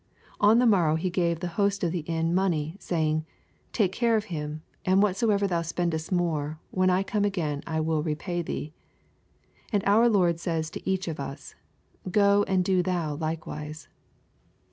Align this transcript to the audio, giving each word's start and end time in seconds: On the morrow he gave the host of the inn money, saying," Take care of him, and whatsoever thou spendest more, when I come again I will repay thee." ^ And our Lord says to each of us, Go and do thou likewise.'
On 0.39 0.57
the 0.57 0.65
morrow 0.65 0.95
he 0.95 1.11
gave 1.11 1.41
the 1.41 1.47
host 1.61 1.83
of 1.83 1.91
the 1.91 1.99
inn 1.99 2.33
money, 2.33 2.75
saying," 2.79 3.23
Take 3.71 3.91
care 3.91 4.15
of 4.17 4.25
him, 4.33 4.63
and 4.83 5.03
whatsoever 5.03 5.45
thou 5.45 5.61
spendest 5.61 6.11
more, 6.11 6.57
when 6.71 6.89
I 6.89 7.03
come 7.03 7.23
again 7.23 7.61
I 7.67 7.81
will 7.81 8.01
repay 8.01 8.41
thee." 8.41 8.73
^ 9.47 9.49
And 9.71 9.83
our 9.85 10.09
Lord 10.09 10.39
says 10.39 10.71
to 10.71 10.89
each 10.89 11.07
of 11.07 11.19
us, 11.19 11.53
Go 12.09 12.41
and 12.47 12.65
do 12.65 12.81
thou 12.81 13.13
likewise.' 13.13 13.89